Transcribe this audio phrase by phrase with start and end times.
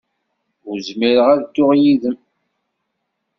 [0.69, 2.17] Ur zmireɣ ad dduɣ yid-m.